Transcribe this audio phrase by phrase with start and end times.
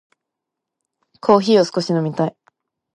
[1.19, 2.35] コーヒーを少し飲みたい。